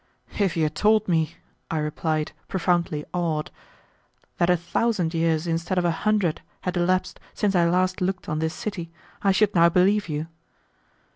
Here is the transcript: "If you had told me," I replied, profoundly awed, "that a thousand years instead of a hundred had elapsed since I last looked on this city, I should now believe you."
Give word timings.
"If 0.39 0.57
you 0.57 0.63
had 0.63 0.73
told 0.73 1.07
me," 1.07 1.35
I 1.69 1.77
replied, 1.77 2.31
profoundly 2.47 3.05
awed, 3.13 3.51
"that 4.39 4.49
a 4.49 4.57
thousand 4.57 5.13
years 5.13 5.45
instead 5.45 5.77
of 5.77 5.85
a 5.85 5.91
hundred 5.91 6.41
had 6.61 6.75
elapsed 6.75 7.19
since 7.35 7.53
I 7.53 7.69
last 7.69 8.01
looked 8.01 8.27
on 8.27 8.39
this 8.39 8.55
city, 8.55 8.91
I 9.21 9.31
should 9.31 9.53
now 9.53 9.69
believe 9.69 10.09
you." 10.09 10.25